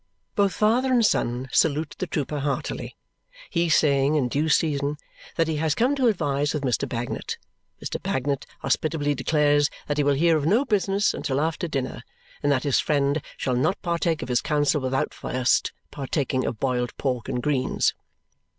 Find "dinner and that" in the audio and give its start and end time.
11.67-12.63